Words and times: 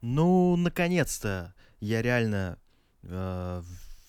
Ну, 0.00 0.56
наконец-то 0.56 1.54
я 1.80 2.02
реально 2.02 2.58
э, 3.02 3.62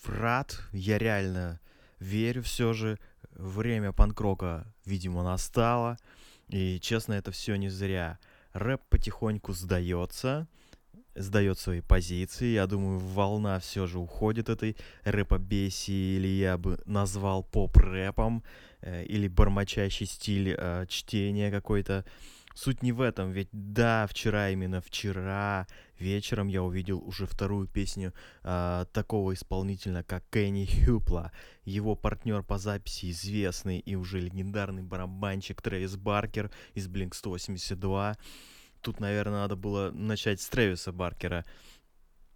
рад, 0.04 0.60
я 0.72 0.98
реально 0.98 1.60
верю 1.98 2.42
все 2.42 2.72
же. 2.72 2.98
Время 3.32 3.92
панкрока, 3.92 4.66
видимо, 4.84 5.22
настало. 5.22 5.96
И, 6.48 6.80
честно, 6.80 7.12
это 7.12 7.30
все 7.30 7.56
не 7.56 7.68
зря. 7.68 8.18
Рэп 8.52 8.80
потихоньку 8.88 9.52
сдается, 9.52 10.48
сдает 11.14 11.58
свои 11.58 11.80
позиции. 11.80 12.54
Я 12.54 12.66
думаю, 12.66 12.98
волна 12.98 13.60
все 13.60 13.86
же 13.86 13.98
уходит 13.98 14.48
этой 14.48 14.76
рэпобесии, 15.04 16.16
или 16.16 16.28
я 16.28 16.58
бы 16.58 16.80
назвал 16.84 17.44
поп-рэпом, 17.44 18.42
э, 18.80 19.04
или 19.04 19.28
бормочащий 19.28 20.06
стиль 20.06 20.54
э, 20.56 20.86
чтения 20.88 21.50
какой-то. 21.50 22.04
Суть 22.58 22.82
не 22.82 22.90
в 22.90 23.00
этом, 23.02 23.30
ведь 23.30 23.50
да, 23.52 24.08
вчера, 24.08 24.50
именно 24.50 24.80
вчера 24.80 25.68
вечером 26.00 26.48
я 26.48 26.64
увидел 26.64 26.98
уже 26.98 27.24
вторую 27.24 27.68
песню 27.68 28.12
э, 28.42 28.84
такого 28.92 29.32
исполнителя, 29.32 30.02
как 30.02 30.24
Кенни 30.32 30.66
Хюпла. 30.66 31.30
Его 31.64 31.94
партнер 31.94 32.42
по 32.42 32.58
записи 32.58 33.12
известный 33.12 33.78
и 33.78 33.94
уже 33.94 34.18
легендарный 34.18 34.82
барабанщик 34.82 35.62
Трэвис 35.62 35.94
Баркер 35.94 36.50
из 36.74 36.88
Blink-182. 36.88 38.16
Тут, 38.82 38.98
наверное, 38.98 39.42
надо 39.42 39.54
было 39.54 39.92
начать 39.92 40.40
с 40.40 40.48
Трэвиса 40.48 40.90
Баркера. 40.90 41.44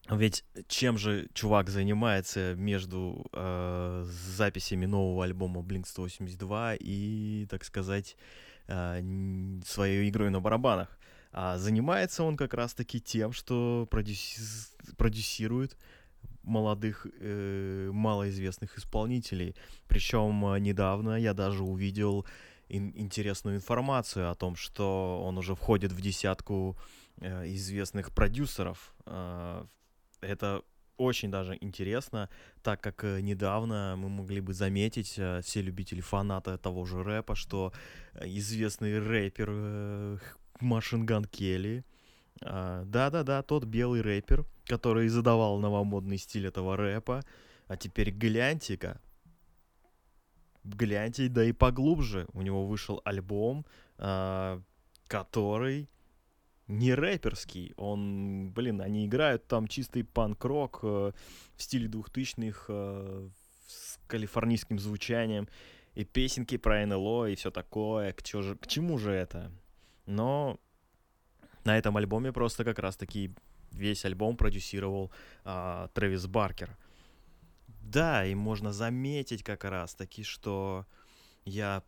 Ведь 0.08 0.44
чем 0.68 0.98
же 0.98 1.30
чувак 1.34 1.68
занимается 1.68 2.54
между 2.54 3.26
э, 3.32 4.04
записями 4.06 4.86
нового 4.86 5.24
альбома 5.24 5.62
Blink-182 5.62 6.76
и, 6.78 7.48
так 7.50 7.64
сказать, 7.64 8.16
своей 8.66 10.08
игрой 10.08 10.30
на 10.30 10.40
барабанах. 10.40 10.98
А 11.32 11.56
занимается 11.58 12.24
он 12.24 12.36
как 12.36 12.54
раз-таки 12.54 13.00
тем, 13.00 13.32
что 13.32 13.88
продюси- 13.90 14.68
продюсирует 14.96 15.76
молодых, 16.42 17.06
э, 17.20 17.90
малоизвестных 17.92 18.78
исполнителей. 18.78 19.56
Причем 19.88 20.44
э, 20.46 20.58
недавно 20.60 21.16
я 21.16 21.32
даже 21.34 21.62
увидел 21.62 22.26
ин- 22.68 22.92
интересную 22.96 23.56
информацию 23.56 24.30
о 24.30 24.34
том, 24.34 24.56
что 24.56 25.22
он 25.24 25.38
уже 25.38 25.54
входит 25.54 25.92
в 25.92 26.00
десятку 26.00 26.76
э, 27.20 27.46
известных 27.54 28.12
продюсеров. 28.12 28.94
Э, 29.06 29.64
это 30.20 30.62
очень 30.96 31.30
даже 31.30 31.56
интересно, 31.60 32.28
так 32.62 32.80
как 32.80 33.04
э, 33.04 33.20
недавно 33.20 33.94
мы 33.96 34.08
могли 34.08 34.40
бы 34.40 34.54
заметить, 34.54 35.14
э, 35.18 35.40
все 35.42 35.62
любители 35.62 36.00
фаната 36.00 36.58
того 36.58 36.84
же 36.84 37.02
рэпа, 37.02 37.34
что 37.34 37.72
э, 38.14 38.26
известный 38.28 38.98
рэпер 38.98 40.20
Машинган 40.60 41.24
Келли, 41.24 41.84
да-да-да, 42.40 43.42
тот 43.42 43.64
белый 43.64 44.00
рэпер, 44.00 44.44
который 44.64 45.08
задавал 45.08 45.58
новомодный 45.58 46.18
стиль 46.18 46.46
этого 46.46 46.76
рэпа, 46.76 47.22
а 47.68 47.76
теперь 47.76 48.10
гляньте-ка, 48.10 49.00
гляньте, 50.64 51.28
да 51.28 51.44
и 51.44 51.52
поглубже, 51.52 52.26
у 52.32 52.42
него 52.42 52.66
вышел 52.66 53.00
альбом, 53.04 53.66
который 55.06 55.88
не 56.68 56.94
рэперский. 56.94 57.74
Он, 57.76 58.50
блин, 58.50 58.80
они 58.80 59.06
играют 59.06 59.46
там 59.46 59.66
чистый 59.66 60.04
панк-рок 60.04 60.80
э, 60.82 61.12
в 61.56 61.62
стиле 61.62 61.88
двухтысячных 61.88 62.66
э, 62.68 63.28
с 63.66 63.98
калифорнийским 64.06 64.78
звучанием. 64.78 65.48
И 65.94 66.04
песенки 66.04 66.56
про 66.56 66.86
НЛО 66.86 67.26
и 67.26 67.34
все 67.34 67.50
такое. 67.50 68.12
К, 68.12 68.22
чё 68.22 68.42
же, 68.42 68.56
к 68.56 68.66
чему 68.66 68.98
же 68.98 69.12
это? 69.12 69.52
Но 70.06 70.58
на 71.64 71.76
этом 71.76 71.96
альбоме 71.96 72.32
просто 72.32 72.64
как 72.64 72.78
раз-таки 72.78 73.34
весь 73.72 74.04
альбом 74.04 74.36
продюсировал 74.36 75.10
э, 75.44 75.88
Трэвис 75.92 76.26
Баркер. 76.26 76.76
Да, 77.82 78.24
и 78.24 78.34
можно 78.34 78.72
заметить 78.72 79.42
как 79.42 79.64
раз-таки, 79.64 80.22
что 80.22 80.86
я 81.44 81.82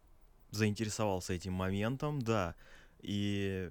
заинтересовался 0.51 1.33
этим 1.33 1.53
моментом, 1.53 2.21
да. 2.21 2.55
И 3.01 3.71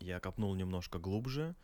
я 0.00 0.20
копнул 0.20 0.54
немножко 0.54 0.98
глубже. 0.98 1.54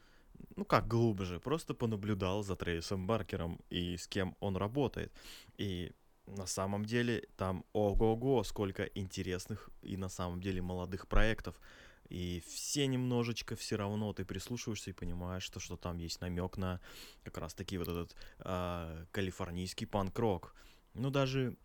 Ну 0.56 0.64
как 0.64 0.88
глубже, 0.88 1.38
просто 1.38 1.74
понаблюдал 1.74 2.42
за 2.42 2.56
Трейсом 2.56 3.06
Баркером 3.06 3.60
и 3.70 3.96
с 3.96 4.08
кем 4.08 4.36
он 4.40 4.56
работает. 4.56 5.12
И 5.58 5.92
на 6.26 6.46
самом 6.46 6.84
деле 6.84 7.28
там 7.36 7.64
ого-го, 7.72 8.42
сколько 8.44 8.84
интересных 8.84 9.70
и 9.82 9.96
на 9.96 10.08
самом 10.08 10.40
деле 10.40 10.62
молодых 10.62 11.06
проектов. 11.06 11.60
И 12.08 12.42
все 12.46 12.86
немножечко 12.86 13.56
все 13.56 13.76
равно 13.76 14.12
ты 14.12 14.24
прислушиваешься 14.24 14.90
и 14.90 14.94
понимаешь, 14.94 15.42
что, 15.42 15.60
что 15.60 15.76
там 15.76 15.98
есть 15.98 16.20
намек 16.20 16.56
на 16.58 16.80
как 17.22 17.38
раз 17.38 17.54
таки 17.54 17.78
вот 17.78 17.88
этот 17.88 18.16
э, 18.40 19.06
калифорнийский 19.10 19.86
панк-рок. 19.86 20.54
Ну 20.94 21.10
даже 21.10 21.56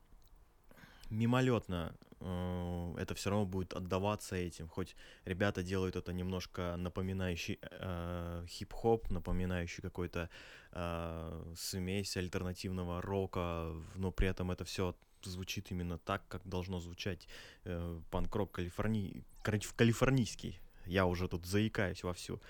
мимолетно 1.09 1.95
э, 2.19 2.95
это 2.97 3.15
все 3.15 3.29
равно 3.29 3.45
будет 3.45 3.73
отдаваться 3.73 4.35
этим. 4.35 4.67
Хоть 4.67 4.95
ребята 5.25 5.63
делают 5.63 5.95
это 5.95 6.13
немножко 6.13 6.75
напоминающий 6.77 7.59
э, 7.61 8.45
хип-хоп, 8.47 9.09
напоминающий 9.09 9.81
какой-то 9.81 10.29
э, 10.71 11.53
смесь 11.55 12.17
альтернативного 12.17 13.01
рока, 13.01 13.73
но 13.95 14.11
при 14.11 14.27
этом 14.27 14.51
это 14.51 14.63
все 14.63 14.95
звучит 15.23 15.71
именно 15.71 15.97
так, 15.97 16.27
как 16.27 16.47
должно 16.47 16.79
звучать 16.79 17.27
э, 17.65 18.01
панк-рок 18.11 18.51
калифорни... 18.51 19.23
калифорнийский. 19.43 20.59
Я 20.85 21.05
уже 21.05 21.27
тут 21.27 21.45
заикаюсь 21.45 22.03
вовсю. 22.03 22.41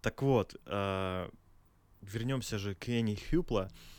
Так 0.00 0.22
вот, 0.22 0.56
э, 0.66 1.30
вернемся 2.02 2.58
же 2.58 2.74
к 2.74 2.88
Энни 2.88 3.16
Хюпла. 3.30 3.70
Э, 3.70 3.95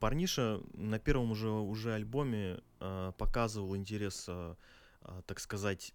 парниша 0.00 0.60
на 0.74 0.98
первом 0.98 1.30
уже, 1.30 1.48
уже 1.50 1.94
альбоме 1.94 2.60
э, 2.80 3.12
показывал 3.18 3.76
интерес, 3.76 4.26
э, 4.28 4.54
э, 5.02 5.22
так 5.26 5.40
сказать, 5.40 5.94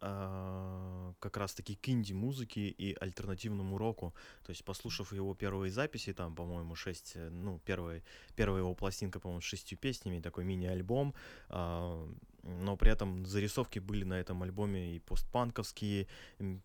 э, 0.00 1.12
как 1.18 1.36
раз-таки 1.36 1.76
к 1.76 1.88
инди-музыке 1.88 2.68
и 2.68 2.94
альтернативному 2.94 3.78
року. 3.78 4.14
То 4.44 4.50
есть, 4.50 4.64
послушав 4.64 5.12
его 5.12 5.34
первые 5.34 5.70
записи, 5.70 6.12
там, 6.12 6.34
по-моему, 6.34 6.74
шесть, 6.74 7.12
э, 7.14 7.30
ну, 7.30 7.60
первая, 7.64 8.02
первая 8.36 8.62
его 8.62 8.74
пластинка, 8.74 9.20
по-моему, 9.20 9.40
с 9.40 9.44
шестью 9.44 9.78
песнями, 9.78 10.20
такой 10.20 10.44
мини-альбом, 10.44 11.14
э, 11.48 12.08
но 12.42 12.76
при 12.76 12.90
этом 12.90 13.24
зарисовки 13.24 13.78
были 13.78 14.04
на 14.04 14.14
этом 14.14 14.42
альбоме 14.42 14.96
и 14.96 14.98
постпанковские, 14.98 16.08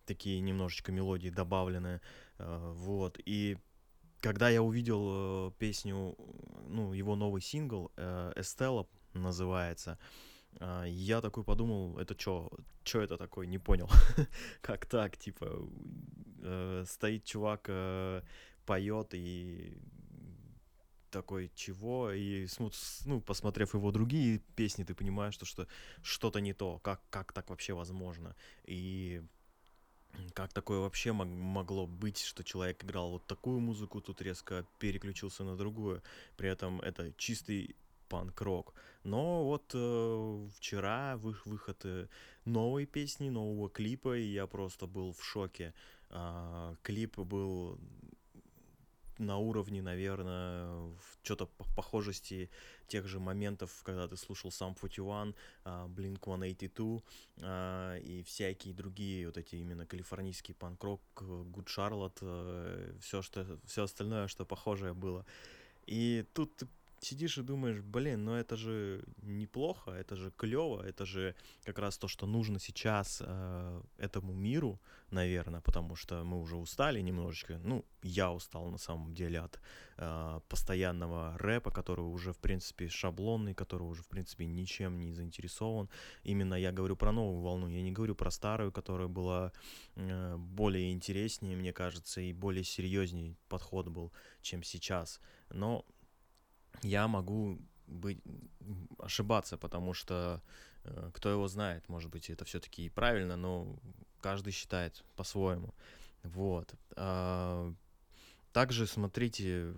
такие 0.06 0.40
немножечко 0.40 0.90
мелодии 0.90 1.30
добавлены, 1.30 2.00
э, 2.38 2.72
вот, 2.74 3.18
и 3.24 3.58
когда 4.20 4.48
я 4.48 4.62
увидел 4.62 5.48
э, 5.48 5.52
песню, 5.58 6.16
ну, 6.68 6.92
его 6.92 7.16
новый 7.16 7.40
сингл, 7.40 7.90
э, 7.96 8.32
Estella 8.36 8.86
называется, 9.14 9.98
э, 10.60 10.84
я 10.88 11.20
такой 11.20 11.44
подумал, 11.44 11.98
это 11.98 12.18
что, 12.18 12.50
что 12.84 13.00
это 13.00 13.16
такое, 13.16 13.46
не 13.46 13.58
понял, 13.58 13.88
как 14.60 14.86
так, 14.86 15.16
типа, 15.16 15.68
э, 16.42 16.84
стоит 16.86 17.24
чувак, 17.24 17.70
поет 18.66 19.14
и 19.14 19.78
такой, 21.10 21.50
чего, 21.54 22.12
и 22.12 22.46
ну, 23.06 23.20
посмотрев 23.20 23.74
его 23.74 23.90
другие 23.90 24.40
песни, 24.56 24.84
ты 24.84 24.94
понимаешь, 24.94 25.38
что 25.42 25.66
что-то 26.02 26.40
не 26.40 26.52
то, 26.52 26.78
как, 26.80 27.00
как 27.10 27.32
так 27.32 27.48
вообще 27.50 27.72
возможно, 27.72 28.34
и 28.64 29.22
как 30.34 30.52
такое 30.52 30.80
вообще 30.80 31.12
мог, 31.12 31.28
могло 31.28 31.86
быть, 31.86 32.20
что 32.20 32.44
человек 32.44 32.84
играл 32.84 33.10
вот 33.10 33.26
такую 33.26 33.60
музыку, 33.60 34.00
тут 34.00 34.22
резко 34.22 34.64
переключился 34.78 35.44
на 35.44 35.56
другую. 35.56 36.02
При 36.36 36.48
этом 36.48 36.80
это 36.80 37.12
чистый 37.16 37.76
панк-рок. 38.08 38.74
Но 39.04 39.44
вот 39.44 39.70
э, 39.74 40.48
вчера 40.56 41.16
вы, 41.16 41.36
выход 41.44 41.80
э, 41.84 42.08
новой 42.44 42.86
песни, 42.86 43.30
нового 43.30 43.68
клипа, 43.68 44.16
и 44.16 44.22
я 44.22 44.46
просто 44.46 44.86
был 44.86 45.12
в 45.12 45.24
шоке. 45.24 45.72
Э, 46.10 46.74
клип 46.82 47.18
был 47.18 47.78
на 49.18 49.38
уровне, 49.38 49.82
наверное, 49.82 50.90
что-то 51.22 51.46
по 51.46 51.64
похожести 51.74 52.50
тех 52.86 53.06
же 53.06 53.20
моментов, 53.20 53.82
когда 53.84 54.08
ты 54.08 54.16
слушал 54.16 54.50
сам 54.50 54.76
41, 54.76 55.34
uh, 55.64 55.88
Blink-182 55.88 57.02
uh, 57.36 58.00
и 58.00 58.22
всякие 58.22 58.74
другие 58.74 59.26
вот 59.26 59.36
эти 59.36 59.56
именно 59.56 59.86
калифорнийский 59.86 60.54
панк-рок, 60.54 61.00
Good 61.16 61.66
Charlotte, 61.66 62.18
uh, 62.20 62.98
все, 63.00 63.22
что, 63.22 63.58
все 63.66 63.84
остальное, 63.84 64.28
что 64.28 64.44
похожее 64.44 64.94
было. 64.94 65.26
И 65.86 66.24
тут 66.34 66.62
сидишь 67.00 67.38
и 67.38 67.42
думаешь, 67.42 67.80
блин, 67.80 68.24
ну 68.24 68.34
это 68.34 68.56
же 68.56 69.04
неплохо, 69.22 69.90
это 69.90 70.16
же 70.16 70.30
клево, 70.36 70.82
это 70.82 71.06
же 71.06 71.34
как 71.64 71.78
раз 71.78 71.98
то, 71.98 72.08
что 72.08 72.26
нужно 72.26 72.58
сейчас 72.58 73.22
э, 73.24 73.82
этому 73.98 74.32
миру, 74.32 74.80
наверное, 75.10 75.60
потому 75.60 75.96
что 75.96 76.24
мы 76.24 76.40
уже 76.40 76.56
устали 76.56 77.00
немножечко. 77.00 77.58
Ну, 77.64 77.84
я 78.02 78.32
устал 78.32 78.68
на 78.70 78.78
самом 78.78 79.14
деле 79.14 79.40
от 79.40 79.60
э, 79.96 80.40
постоянного 80.48 81.36
рэпа, 81.38 81.70
который 81.70 82.04
уже, 82.04 82.32
в 82.32 82.38
принципе, 82.38 82.88
шаблонный, 82.88 83.54
который 83.54 83.84
уже, 83.84 84.02
в 84.02 84.08
принципе, 84.08 84.46
ничем 84.46 84.98
не 84.98 85.12
заинтересован. 85.12 85.88
Именно 86.24 86.54
я 86.54 86.72
говорю 86.72 86.96
про 86.96 87.12
новую 87.12 87.40
волну, 87.40 87.68
я 87.68 87.82
не 87.82 87.92
говорю 87.92 88.14
про 88.14 88.30
старую, 88.30 88.72
которая 88.72 89.08
была 89.08 89.52
э, 89.96 90.36
более 90.36 90.92
интереснее, 90.92 91.56
мне 91.56 91.72
кажется, 91.72 92.20
и 92.20 92.32
более 92.32 92.64
серьезней 92.64 93.36
подход 93.48 93.88
был, 93.88 94.12
чем 94.42 94.62
сейчас. 94.62 95.20
Но 95.50 95.84
я 96.82 97.08
могу 97.08 97.58
быть, 97.86 98.20
ошибаться, 98.98 99.56
потому 99.56 99.94
что 99.94 100.42
э, 100.84 101.10
кто 101.14 101.30
его 101.30 101.48
знает, 101.48 101.88
может 101.88 102.10
быть, 102.10 102.30
это 102.30 102.44
все-таки 102.44 102.86
и 102.86 102.90
правильно, 102.90 103.36
но 103.36 103.78
каждый 104.20 104.52
считает 104.52 105.04
по-своему. 105.16 105.74
Вот. 106.22 106.74
А, 106.96 107.72
также, 108.52 108.86
смотрите, 108.86 109.74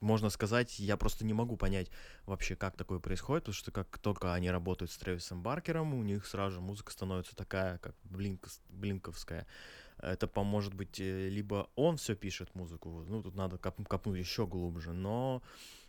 можно 0.00 0.28
сказать, 0.28 0.78
я 0.78 0.96
просто 0.96 1.24
не 1.24 1.32
могу 1.32 1.56
понять 1.56 1.90
вообще, 2.26 2.56
как 2.56 2.76
такое 2.76 2.98
происходит, 2.98 3.44
потому 3.44 3.54
что 3.54 3.72
как 3.72 3.98
только 3.98 4.34
они 4.34 4.50
работают 4.50 4.90
с 4.90 4.98
Трэвисом 4.98 5.42
Баркером, 5.42 5.94
у 5.94 6.02
них 6.02 6.26
сразу 6.26 6.56
же 6.56 6.60
музыка 6.60 6.92
становится 6.92 7.34
такая, 7.34 7.78
как 7.78 7.94
блинк, 8.04 8.48
блинковская. 8.68 9.46
Это 10.04 10.26
поможет 10.26 10.74
быть, 10.74 11.00
э, 11.00 11.28
либо 11.28 11.68
он 11.76 11.96
все 11.96 12.14
пишет 12.14 12.54
музыку, 12.54 13.04
ну, 13.08 13.22
тут 13.22 13.34
надо 13.34 13.58
коп- 13.58 13.88
копнуть 13.88 14.18
еще 14.18 14.46
глубже, 14.46 14.92
но 14.92 15.42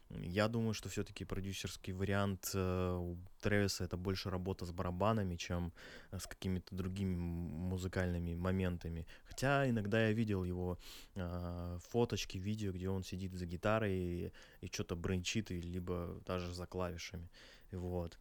я 0.10 0.48
думаю, 0.48 0.74
что 0.74 0.90
все-таки 0.90 1.26
продюсерский 1.26 1.94
вариант 1.94 2.52
э, 2.54 2.98
у 2.98 3.18
Трэвиса 3.42 3.84
это 3.84 3.98
больше 3.98 4.30
работа 4.30 4.66
с 4.66 4.72
барабанами, 4.72 5.36
чем 5.36 5.74
э, 6.12 6.20
с 6.20 6.28
какими-то 6.28 6.76
другими 6.76 7.16
музыкальными 7.16 8.36
моментами. 8.36 9.08
Хотя 9.26 9.68
иногда 9.68 10.08
я 10.08 10.14
видел 10.14 10.44
его 10.44 10.78
э, 11.16 11.78
фоточки, 11.90 12.38
видео, 12.38 12.72
где 12.72 12.90
он 12.90 13.04
сидит 13.04 13.34
за 13.34 13.46
гитарой 13.46 13.94
и, 13.94 14.32
и 14.62 14.68
что-то 14.68 14.96
бренчит, 14.96 15.52
и 15.52 15.60
либо 15.60 16.22
даже 16.26 16.54
за 16.54 16.66
клавишами. 16.68 17.30
Вот 17.72 18.18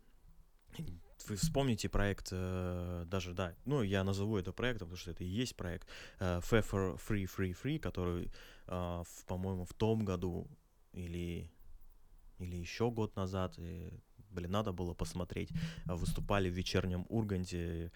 вы 1.29 1.37
вспомните 1.37 1.89
проект, 1.89 2.29
э, 2.33 3.05
даже, 3.07 3.33
да, 3.35 3.55
ну, 3.65 3.83
я 3.83 4.05
назову 4.05 4.37
это 4.37 4.53
проектом, 4.53 4.89
потому 4.89 4.99
что 4.99 5.11
это 5.11 5.25
и 5.25 5.27
есть 5.27 5.57
проект 5.57 5.89
э, 6.19 6.41
Pfeffer 6.41 6.99
Free 6.99 7.25
Free 7.27 7.57
Free, 7.63 7.79
который, 7.79 8.31
э, 8.67 9.05
по-моему, 9.27 9.65
в 9.65 9.75
том 9.75 10.05
году 10.05 10.47
или, 10.93 11.51
или 12.39 12.57
еще 12.57 12.91
год 12.91 13.17
назад, 13.17 13.55
и, 13.59 13.91
блин, 14.35 14.51
надо 14.51 14.73
было 14.73 14.95
посмотреть, 14.95 15.51
выступали 15.87 16.51
в 16.51 16.55
вечернем 16.55 17.07
Урганте, 17.09 17.91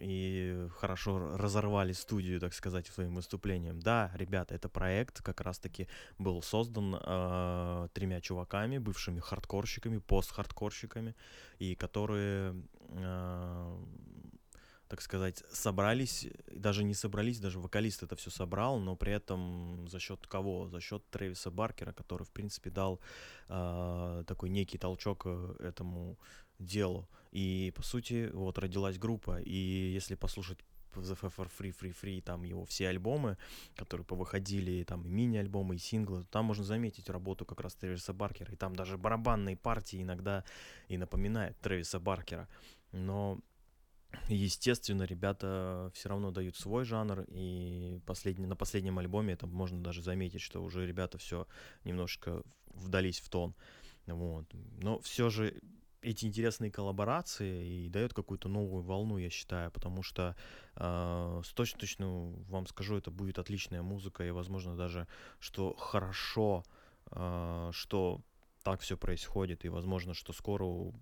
и 0.00 0.68
хорошо 0.78 1.36
разорвали 1.36 1.92
студию, 1.92 2.40
так 2.40 2.54
сказать, 2.54 2.86
своим 2.86 3.14
выступлением. 3.14 3.80
Да, 3.80 4.10
ребята, 4.14 4.54
это 4.54 4.68
проект 4.68 5.22
как 5.22 5.40
раз-таки 5.40 5.88
был 6.18 6.42
создан 6.42 6.96
э, 6.98 7.88
тремя 7.92 8.20
чуваками, 8.20 8.78
бывшими 8.78 9.20
хардкорщиками, 9.20 9.98
пост-хардкорщиками, 9.98 11.14
и 11.58 11.74
которые, 11.74 12.54
э, 12.88 13.76
так 14.92 15.00
сказать, 15.00 15.42
собрались, 15.50 16.26
даже 16.54 16.84
не 16.84 16.92
собрались, 16.92 17.40
даже 17.40 17.58
вокалист 17.58 18.02
это 18.02 18.14
все 18.14 18.30
собрал, 18.30 18.78
но 18.78 18.94
при 18.94 19.10
этом 19.14 19.88
за 19.88 19.98
счет 19.98 20.26
кого? 20.26 20.68
За 20.68 20.80
счет 20.80 21.02
Трэвиса 21.08 21.50
Баркера, 21.50 21.92
который, 21.92 22.24
в 22.24 22.30
принципе, 22.30 22.68
дал 22.68 23.00
э, 23.48 24.24
такой 24.26 24.50
некий 24.50 24.76
толчок 24.76 25.22
э, 25.24 25.54
этому 25.60 26.18
делу. 26.58 27.08
И, 27.30 27.72
по 27.74 27.82
сути, 27.82 28.28
вот 28.34 28.58
родилась 28.58 28.98
группа. 28.98 29.40
И 29.40 29.94
если 29.94 30.14
послушать 30.14 30.58
The 30.92 31.18
for 31.18 31.50
Free 31.58 31.74
Free 31.74 31.96
Free, 31.98 32.20
там 32.20 32.44
его 32.44 32.66
все 32.66 32.88
альбомы, 32.88 33.38
которые 33.76 34.04
повыходили, 34.04 34.84
там 34.84 35.06
и 35.06 35.08
мини-альбомы, 35.08 35.76
и 35.76 35.78
синглы, 35.78 36.24
там 36.24 36.44
можно 36.44 36.64
заметить 36.64 37.08
работу 37.08 37.46
как 37.46 37.62
раз 37.62 37.74
Трэвиса 37.76 38.12
Баркера. 38.12 38.52
И 38.52 38.56
там 38.56 38.76
даже 38.76 38.98
барабанные 38.98 39.56
партии 39.56 40.02
иногда 40.02 40.44
и 40.88 40.98
напоминают 40.98 41.56
Трэвиса 41.60 41.98
Баркера. 41.98 42.46
Но 42.92 43.40
Естественно, 44.28 45.02
ребята 45.02 45.90
все 45.94 46.08
равно 46.08 46.30
дают 46.30 46.56
свой 46.56 46.84
жанр, 46.84 47.24
и 47.28 48.00
последний, 48.06 48.46
на 48.46 48.56
последнем 48.56 48.98
альбоме 48.98 49.34
это 49.34 49.46
можно 49.46 49.82
даже 49.82 50.02
заметить, 50.02 50.40
что 50.40 50.62
уже 50.62 50.86
ребята 50.86 51.18
все 51.18 51.46
немножко 51.84 52.42
вдались 52.66 53.20
в 53.20 53.28
тон. 53.28 53.54
Вот. 54.06 54.46
Но 54.80 55.00
все 55.00 55.30
же 55.30 55.60
эти 56.02 56.26
интересные 56.26 56.70
коллаборации 56.70 57.84
и 57.84 57.88
дает 57.88 58.12
какую-то 58.12 58.48
новую 58.48 58.82
волну, 58.82 59.18
я 59.18 59.30
считаю, 59.30 59.70
потому 59.70 60.02
что 60.02 60.36
э, 60.74 61.42
с 61.44 61.52
точно, 61.52 61.78
точно 61.78 62.32
вам 62.48 62.66
скажу, 62.66 62.96
это 62.96 63.10
будет 63.10 63.38
отличная 63.38 63.82
музыка, 63.82 64.24
и, 64.24 64.30
возможно, 64.30 64.76
даже, 64.76 65.06
что 65.38 65.74
хорошо, 65.74 66.64
э, 67.12 67.70
что 67.72 68.20
так 68.64 68.80
все 68.80 68.96
происходит, 68.96 69.64
и, 69.64 69.68
возможно, 69.68 70.12
что 70.14 70.32
скоро 70.32 70.92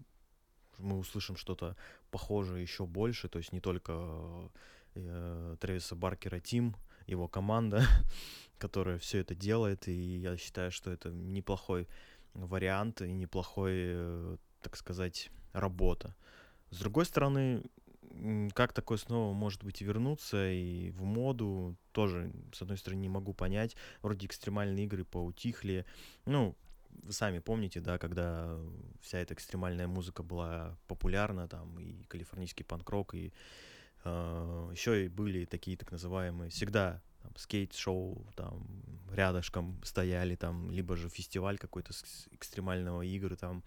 мы 0.80 0.98
услышим 0.98 1.36
что-то 1.36 1.76
похожее 2.10 2.62
еще 2.62 2.86
больше, 2.86 3.28
то 3.28 3.38
есть 3.38 3.52
не 3.52 3.60
только 3.60 4.50
э, 4.94 5.56
Трэвиса 5.60 5.94
Баркера 5.94 6.40
Тим, 6.40 6.76
его 7.06 7.28
команда, 7.28 7.84
которая 8.58 8.98
все 8.98 9.18
это 9.18 9.34
делает, 9.34 9.88
и 9.88 10.18
я 10.18 10.36
считаю, 10.36 10.70
что 10.70 10.90
это 10.90 11.10
неплохой 11.10 11.88
вариант 12.34 13.02
и 13.02 13.12
неплохой 13.12 13.72
э, 13.74 14.36
так 14.62 14.76
сказать, 14.76 15.30
работа. 15.52 16.14
С 16.70 16.78
другой 16.78 17.04
стороны, 17.04 17.62
как 18.54 18.72
такое 18.72 18.98
снова 18.98 19.32
может 19.32 19.64
быть 19.64 19.80
вернуться 19.80 20.50
и 20.50 20.90
в 20.90 21.04
моду, 21.04 21.76
тоже, 21.92 22.32
с 22.52 22.62
одной 22.62 22.76
стороны, 22.76 23.00
не 23.00 23.08
могу 23.08 23.34
понять. 23.34 23.76
Вроде 24.02 24.26
экстремальные 24.26 24.84
игры 24.84 25.04
поутихли. 25.04 25.84
Ну, 26.26 26.56
вы 27.02 27.12
сами 27.12 27.38
помните, 27.38 27.80
да, 27.80 27.98
когда 27.98 28.58
вся 29.00 29.18
эта 29.18 29.34
экстремальная 29.34 29.88
музыка 29.88 30.22
была 30.22 30.78
популярна, 30.86 31.48
там, 31.48 31.78
и 31.78 32.04
калифорнийский 32.04 32.64
панк-рок, 32.64 33.14
и 33.14 33.32
э, 34.04 34.68
еще 34.72 35.04
и 35.04 35.08
были 35.08 35.44
такие 35.44 35.76
так 35.76 35.90
называемые, 35.92 36.50
всегда 36.50 37.02
там, 37.22 37.32
скейт-шоу 37.36 38.26
там 38.36 38.66
рядышком 39.12 39.80
стояли, 39.84 40.36
там, 40.36 40.70
либо 40.70 40.96
же 40.96 41.08
фестиваль 41.08 41.58
какой-то 41.58 41.92
экстремального 42.30 43.02
игры, 43.02 43.36
там, 43.36 43.62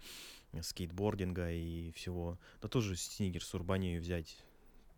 скейтбординга 0.62 1.50
и 1.50 1.90
всего. 1.92 2.38
Да 2.62 2.68
тоже 2.68 2.96
Снигерс, 2.96 3.52
Урбанию 3.54 4.00
взять. 4.00 4.38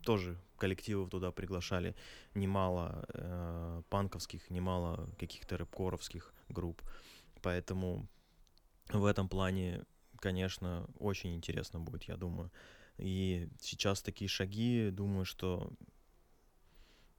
Тоже 0.02 0.38
коллективов 0.58 1.10
туда 1.10 1.32
приглашали 1.32 1.96
немало 2.34 3.04
э, 3.08 3.82
панковских, 3.88 4.50
немало 4.50 5.08
каких-то 5.18 5.56
рэпкоровских 5.56 6.32
групп. 6.48 6.80
Поэтому 7.42 8.06
в 8.88 9.04
этом 9.04 9.28
плане, 9.28 9.84
конечно, 10.18 10.86
очень 10.98 11.34
интересно 11.34 11.80
будет, 11.80 12.04
я 12.04 12.16
думаю. 12.16 12.50
И 12.98 13.48
сейчас 13.60 14.02
такие 14.02 14.28
шаги, 14.28 14.90
думаю, 14.90 15.24
что 15.24 15.72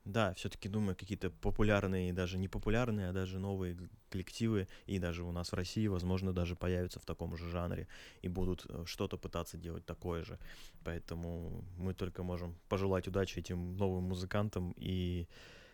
да, 0.08 0.34
все-таки 0.36 0.70
думаю, 0.70 0.96
какие-то 0.96 1.30
популярные, 1.30 2.14
даже 2.14 2.38
не 2.38 2.48
популярные, 2.48 3.10
а 3.10 3.14
даже 3.14 3.40
новые 3.40 3.78
коллективы, 4.10 4.68
и 4.86 5.00
даже 5.00 5.24
у 5.24 5.32
нас 5.32 5.52
в 5.52 5.56
России, 5.56 5.88
возможно, 5.88 6.34
даже 6.34 6.56
появятся 6.56 7.00
в 7.00 7.06
таком 7.06 7.36
же 7.36 7.50
жанре 7.50 7.88
и 8.22 8.30
будут 8.30 8.66
э, 8.70 8.84
что-то 8.86 9.18
пытаться 9.18 9.58
делать 9.58 9.86
такое 9.86 10.24
же. 10.24 10.40
Поэтому 10.86 11.66
мы 11.78 11.94
только 11.94 12.24
можем 12.24 12.56
пожелать 12.70 13.08
удачи 13.08 13.40
этим 13.40 13.76
новым 13.76 14.06
музыкантам 14.06 14.74
и 14.78 15.28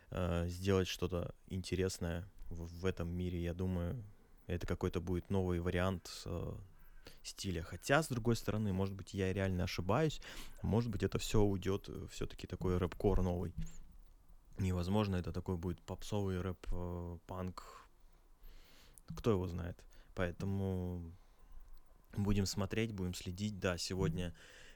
э, 0.09 0.47
сделать 0.47 0.87
что-то 0.87 1.35
интересное 1.47 2.27
в, 2.49 2.81
в 2.81 2.85
этом 2.85 3.09
мире. 3.09 3.43
Я 3.43 3.53
думаю, 3.53 4.03
это 4.47 4.67
какой-то 4.67 5.01
будет 5.01 5.29
новый 5.29 5.59
вариант 5.59 6.23
э, 6.25 6.53
стиля. 7.23 7.63
Хотя, 7.63 8.03
с 8.03 8.07
другой 8.07 8.35
стороны, 8.35 8.73
может 8.73 8.93
быть, 8.93 9.13
я 9.13 9.33
реально 9.33 9.63
ошибаюсь, 9.63 10.21
может 10.61 10.89
быть, 10.89 11.03
это 11.03 11.17
все 11.17 11.41
уйдет 11.41 11.89
э, 11.89 12.07
все-таки 12.11 12.47
такой 12.47 12.77
рэп-кор 12.77 13.21
новый 13.21 13.53
невозможно, 14.57 15.15
это 15.15 15.31
такой 15.31 15.57
будет 15.57 15.81
попсовый 15.81 16.41
рэп, 16.41 16.67
э, 16.71 17.17
кто 19.15 19.31
его 19.31 19.47
знает. 19.47 19.83
Поэтому 20.15 21.11
будем 22.15 22.45
смотреть, 22.45 22.91
будем 22.91 23.13
следить. 23.13 23.59
Да, 23.59 23.77
сегодня, 23.77 24.33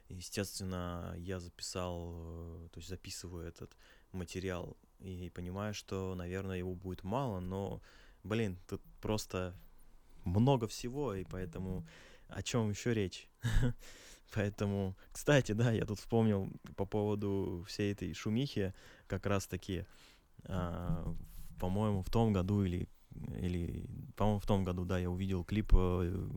естественно, 0.10 1.14
я 1.18 1.40
записал, 1.40 2.14
э, 2.16 2.70
то 2.72 2.80
есть 2.80 2.90
записываю 2.90 3.48
этот 3.48 3.76
материал 4.12 4.78
и 5.00 5.30
понимаю, 5.30 5.74
что, 5.74 6.16
наверное, 6.16 6.58
его 6.58 6.74
будет 6.74 7.04
мало, 7.04 7.40
но, 7.40 7.82
блин, 8.24 8.58
тут 8.68 8.82
просто 9.02 9.56
много 10.26 10.68
всего, 10.68 11.14
и 11.14 11.24
поэтому 11.24 11.88
о 12.28 12.44
чем 12.44 12.70
еще 12.70 12.94
речь? 12.94 13.30
Поэтому, 14.34 14.98
кстати, 15.14 15.54
да, 15.54 15.72
я 15.72 15.86
тут 15.86 16.00
вспомнил 16.00 16.52
по 16.76 16.86
поводу 16.86 17.64
всей 17.66 17.94
этой 17.94 18.14
шумихи, 18.14 18.74
как 19.08 19.26
раз 19.26 19.48
таки, 19.48 19.86
а, 20.44 21.16
по-моему, 21.60 22.02
в 22.02 22.10
том 22.10 22.34
году 22.34 22.64
или 22.64 22.90
или, 23.40 23.90
по-моему, 24.16 24.40
в 24.40 24.46
том 24.46 24.64
году, 24.64 24.86
да, 24.86 25.00
я 25.00 25.10
увидел 25.10 25.44
клип 25.44 25.74
э, 25.74 26.30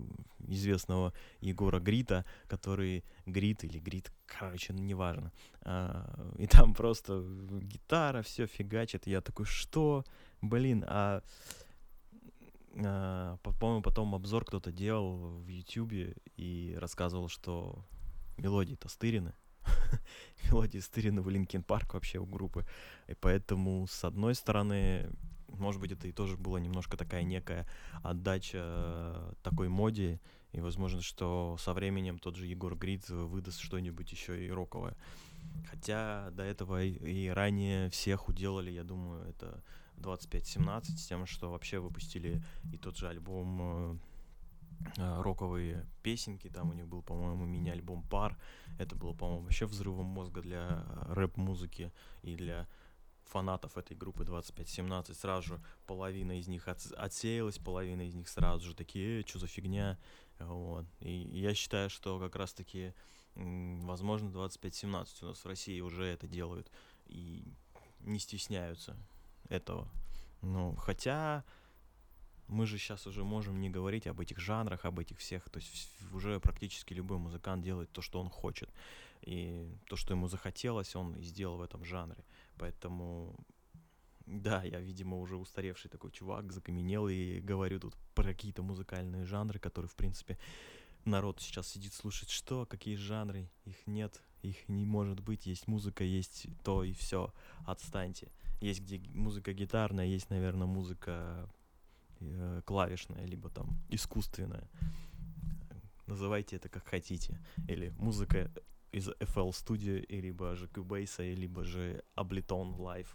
известного 0.49 1.13
Егора 1.41 1.79
Грита, 1.79 2.25
который 2.47 3.05
Грит 3.27 3.65
или 3.65 3.79
Грит, 3.79 4.13
короче, 4.27 4.73
ну, 4.73 4.81
неважно. 4.83 5.33
А, 5.63 6.33
и 6.39 6.47
там 6.47 6.75
просто 6.75 7.23
гитара, 7.63 8.23
все 8.23 8.47
фигачит. 8.47 9.07
Я 9.07 9.21
такой, 9.21 9.47
что? 9.47 10.05
Блин, 10.41 10.85
а, 10.87 11.23
а 12.77 13.37
по-моему, 13.43 13.83
потом 13.83 14.15
обзор 14.15 14.45
кто-то 14.45 14.73
делал 14.73 15.41
в 15.41 15.49
Ютубе 15.49 16.15
и 16.37 16.77
рассказывал, 16.79 17.29
что 17.29 17.85
мелодии-то 18.37 18.89
стырены. 18.89 19.35
мелодии 20.45 20.79
стырены 20.79 21.23
в 21.23 21.29
Линкен 21.29 21.63
Парк 21.63 21.95
вообще 21.95 22.19
у 22.19 22.27
группы. 22.27 22.67
И 23.09 23.15
поэтому, 23.15 23.87
с 23.87 24.05
одной 24.05 24.35
стороны, 24.35 25.11
может 25.49 25.81
быть, 25.81 25.93
это 25.93 26.09
и 26.09 26.13
тоже 26.13 26.37
была 26.37 26.61
немножко 26.61 26.97
такая 26.97 27.23
некая 27.23 27.67
отдача 28.03 28.59
э, 28.63 29.33
такой 29.43 29.69
моде, 29.69 30.21
и 30.53 30.61
возможно, 30.61 31.01
что 31.03 31.57
со 31.59 31.73
временем 31.73 32.19
тот 32.19 32.37
же 32.37 32.47
Егор 32.47 32.77
Грид 32.77 33.09
выдаст 33.09 33.61
что-нибудь 33.61 34.11
еще 34.11 34.45
и 34.45 34.51
роковое. 34.51 34.97
Хотя 35.71 36.31
до 36.33 36.43
этого 36.43 36.83
и, 36.83 36.91
и 36.91 37.29
ранее 37.29 37.91
всех 37.91 38.29
уделали, 38.29 38.71
я 38.71 38.85
думаю, 38.85 39.29
это 39.29 39.63
25-17 40.01 40.97
с 40.97 41.07
тем, 41.07 41.27
что 41.27 41.51
вообще 41.51 41.79
выпустили 41.79 42.43
и 42.73 42.79
тот 42.79 42.97
же 42.97 43.09
альбом 43.09 43.59
э, 43.61 43.97
э, 44.97 45.23
роковые 45.23 45.87
песенки, 46.03 46.49
там 46.49 46.71
у 46.71 46.73
них 46.73 46.87
был, 46.87 47.03
по-моему, 47.03 47.45
мини-альбом 47.45 48.03
«Пар», 48.03 48.37
это 48.79 48.97
было, 48.97 49.13
по-моему, 49.13 49.43
вообще 49.43 49.67
взрывом 49.67 50.07
мозга 50.07 50.43
для 50.43 50.85
рэп-музыки 51.09 51.93
и 52.23 52.35
для 52.35 52.67
фанатов 53.25 53.79
этой 53.79 53.97
группы 53.97 54.25
25-17 54.25 55.15
сразу 55.15 55.49
же 55.49 55.61
половина 55.87 56.39
из 56.39 56.49
них 56.49 56.67
от, 56.69 56.85
отсеялась, 56.97 57.59
половина 57.59 58.03
из 58.03 58.15
них 58.15 58.29
сразу 58.29 58.67
же 58.67 58.75
такие, 58.75 59.21
э, 59.21 59.27
что 59.27 59.39
за 59.39 59.47
фигня, 59.47 59.99
вот. 60.39 60.87
И 61.01 61.13
я 61.13 61.55
считаю, 61.55 61.91
что 61.91 62.19
как 62.19 62.37
раз-таки, 62.37 62.95
возможно, 63.35 64.29
25-17 64.31 65.07
у 65.23 65.27
нас 65.27 65.39
в 65.39 65.47
России 65.47 65.81
уже 65.81 66.05
это 66.05 66.27
делают 66.27 66.71
и 67.07 67.45
не 68.01 68.19
стесняются 68.19 68.97
этого. 69.51 69.89
Ну, 70.43 70.75
хотя 70.77 71.45
мы 72.49 72.67
же 72.67 72.79
сейчас 72.79 73.07
уже 73.07 73.25
можем 73.25 73.61
не 73.61 73.71
говорить 73.71 74.07
об 74.07 74.21
этих 74.21 74.39
жанрах, 74.39 74.85
об 74.85 74.99
этих 74.99 75.19
всех, 75.19 75.49
то 75.51 75.59
есть 75.59 75.91
уже 76.13 76.41
практически 76.41 76.95
любой 76.95 77.19
музыкант 77.19 77.63
делает 77.63 77.93
то, 77.93 78.03
что 78.03 78.21
он 78.21 78.29
хочет. 78.29 78.71
И 79.23 79.69
то, 79.87 79.97
что 79.97 80.15
ему 80.15 80.29
захотелось, 80.29 80.97
он 80.97 81.15
и 81.17 81.23
сделал 81.23 81.59
в 81.59 81.63
этом 81.63 81.85
жанре. 81.85 82.25
Поэтому, 82.57 83.37
да, 84.27 84.63
я, 84.63 84.81
видимо, 84.81 85.19
уже 85.19 85.37
устаревший 85.37 85.91
такой 85.91 86.11
чувак, 86.11 86.53
закаменел 86.53 87.09
и 87.09 87.41
говорю 87.41 87.81
тут 87.81 87.95
про 88.15 88.25
какие-то 88.25 88.63
музыкальные 88.63 89.27
жанры, 89.27 89.59
которые, 89.59 89.89
в 89.89 89.95
принципе, 89.95 90.39
народ 91.05 91.41
сейчас 91.41 91.69
сидит, 91.69 91.93
слушает, 91.93 92.31
что, 92.31 92.67
какие 92.67 92.97
жанры, 92.97 93.51
их 93.65 93.87
нет, 93.87 94.21
их 94.43 94.69
не 94.69 94.87
может 94.87 95.21
быть, 95.21 95.47
есть 95.47 95.69
музыка, 95.69 96.03
есть 96.03 96.47
то 96.65 96.83
и 96.83 96.93
все, 96.93 97.33
отстаньте. 97.67 98.29
Есть 98.61 98.81
где 98.83 98.99
музыка 99.15 99.53
гитарная, 99.53 100.07
есть, 100.07 100.31
наверное, 100.31 100.67
музыка 100.67 101.49
э, 102.21 102.63
клавишная, 102.65 103.25
либо 103.25 103.49
там 103.49 103.79
искусственная. 103.89 104.69
Называйте 106.07 106.57
это 106.57 106.69
как 106.69 106.87
хотите. 106.87 107.41
Или 107.69 107.91
музыка 107.99 108.51
из 108.93 109.09
FL 109.09 109.51
Studio, 109.51 110.05
либо 110.09 110.57
же 110.57 110.67
Cubase, 110.67 111.35
либо 111.35 111.65
же 111.65 112.05
Ableton 112.17 112.77
Live. 112.77 113.09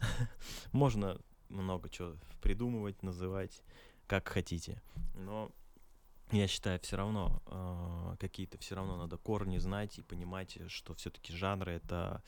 Можно 0.72 1.18
много 1.48 1.88
чего 1.88 2.16
придумывать, 2.40 3.02
называть, 3.02 3.62
как 4.06 4.28
хотите. 4.28 4.80
Но 5.14 5.50
я 6.30 6.48
считаю, 6.48 6.78
все 6.80 6.96
равно 6.96 7.42
э, 7.46 8.16
какие-то 8.20 8.58
все 8.58 8.74
равно 8.74 8.96
надо 8.96 9.16
корни 9.16 9.58
знать 9.58 9.98
и 9.98 10.02
понимать, 10.02 10.58
что 10.68 10.94
все-таки 10.94 11.32
жанры 11.32 11.72
это 11.72 12.22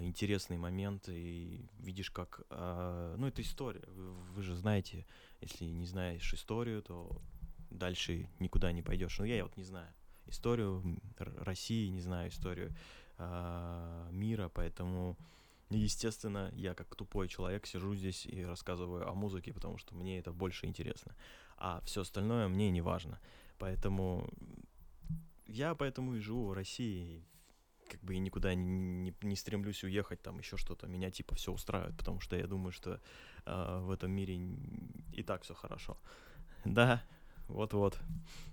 интересный 0.00 0.56
момент 0.56 1.08
и 1.08 1.68
видишь 1.78 2.10
как, 2.10 2.42
э, 2.50 3.14
ну 3.18 3.26
это 3.26 3.42
история. 3.42 3.84
Вы, 3.88 4.12
вы 4.12 4.42
же 4.42 4.54
знаете, 4.54 5.06
если 5.40 5.64
не 5.64 5.86
знаешь 5.86 6.34
историю, 6.34 6.82
то 6.82 7.20
дальше 7.70 8.28
никуда 8.40 8.72
не 8.72 8.82
пойдешь. 8.82 9.18
Ну, 9.18 9.24
я 9.24 9.42
вот 9.42 9.56
не 9.56 9.64
знаю 9.64 9.92
историю 10.26 10.82
России, 11.18 11.88
не 11.88 12.00
знаю, 12.00 12.30
историю 12.30 12.72
э, 13.18 14.08
мира, 14.12 14.48
поэтому, 14.48 15.16
естественно, 15.70 16.50
я 16.54 16.74
как 16.74 16.94
тупой 16.94 17.28
человек 17.28 17.66
сижу 17.66 17.94
здесь 17.94 18.26
и 18.26 18.44
рассказываю 18.44 19.08
о 19.08 19.14
музыке, 19.14 19.52
потому 19.52 19.78
что 19.78 19.94
мне 19.94 20.18
это 20.18 20.32
больше 20.32 20.66
интересно, 20.66 21.14
а 21.56 21.80
все 21.84 22.02
остальное 22.02 22.48
мне 22.48 22.70
не 22.70 22.80
важно, 22.80 23.20
поэтому 23.58 24.28
я 25.46 25.74
поэтому 25.74 26.14
и 26.14 26.20
живу 26.20 26.46
в 26.46 26.52
России, 26.52 27.24
как 27.90 28.00
бы 28.02 28.14
и 28.14 28.18
никуда 28.18 28.54
не, 28.54 29.10
не, 29.10 29.14
не 29.22 29.36
стремлюсь 29.36 29.82
уехать, 29.84 30.22
там 30.22 30.38
еще 30.38 30.56
что-то, 30.56 30.86
меня 30.86 31.10
типа 31.10 31.34
все 31.34 31.52
устраивает, 31.52 31.96
потому 31.96 32.20
что 32.20 32.36
я 32.36 32.46
думаю, 32.46 32.72
что 32.72 33.00
э, 33.44 33.80
в 33.82 33.90
этом 33.90 34.12
мире 34.12 34.38
и 35.12 35.22
так 35.22 35.42
все 35.42 35.54
хорошо. 35.54 35.96
Да, 36.64 37.02
вот-вот. 37.48 37.98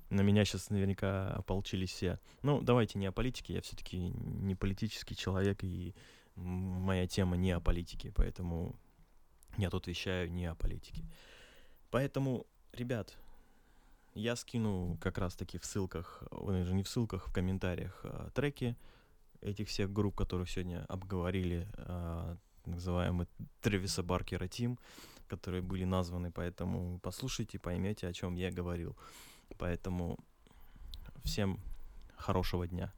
На 0.09 0.21
меня 0.21 0.45
сейчас 0.45 0.69
наверняка 0.69 1.33
ополчились 1.33 1.91
все. 1.91 2.19
Ну, 2.41 2.61
давайте 2.61 2.97
не 2.97 3.05
о 3.05 3.11
политике, 3.11 3.53
я 3.53 3.61
все-таки 3.61 3.97
не 3.97 4.55
политический 4.55 5.15
человек, 5.15 5.63
и 5.63 5.93
моя 6.35 7.07
тема 7.07 7.37
не 7.37 7.51
о 7.51 7.59
политике, 7.59 8.11
поэтому 8.15 8.75
я 9.57 9.69
тут 9.69 9.87
вещаю 9.87 10.31
не 10.31 10.45
о 10.45 10.55
политике. 10.55 11.03
Поэтому, 11.91 12.45
ребят, 12.73 13.17
я 14.13 14.35
скину 14.35 14.97
как 15.01 15.17
раз-таки 15.17 15.57
в 15.57 15.65
ссылках, 15.65 16.23
даже 16.31 16.73
не 16.73 16.83
в 16.83 16.89
ссылках, 16.89 17.27
в 17.27 17.33
комментариях 17.33 17.99
а, 18.03 18.29
треки 18.31 18.75
этих 19.41 19.67
всех 19.67 19.91
групп, 19.91 20.15
которых 20.15 20.49
сегодня 20.49 20.85
обговорили, 20.87 21.67
а, 21.77 22.37
называемый 22.65 23.27
Тревиса 23.61 24.03
Баркера 24.03 24.47
Тим 24.47 24.77
которые 25.27 25.61
были 25.61 25.83
названы, 25.83 26.31
поэтому 26.31 26.99
послушайте, 26.99 27.59
поймете, 27.59 28.07
о 28.07 28.13
чем 28.13 28.35
я 28.35 28.51
говорил. 28.51 28.97
Поэтому 29.57 30.17
всем 31.23 31.59
хорошего 32.15 32.67
дня. 32.67 32.93